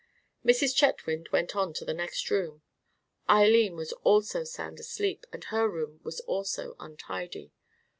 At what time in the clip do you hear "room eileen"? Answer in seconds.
2.31-3.75